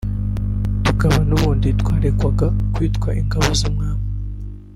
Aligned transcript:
tukaba 0.85 1.19
n’ubundi 1.29 1.67
twaregwaga 1.81 2.47
kwitwa 2.73 3.09
ingabo 3.21 3.47
z’umwami» 3.59 4.05